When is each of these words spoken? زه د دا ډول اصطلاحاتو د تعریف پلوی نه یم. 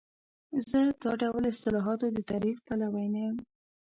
زه 0.69 0.79
د 0.89 0.91
دا 1.01 1.11
ډول 1.21 1.43
اصطلاحاتو 1.53 2.05
د 2.15 2.19
تعریف 2.29 2.57
پلوی 2.67 3.05
نه 3.13 3.19
یم. 3.25 3.37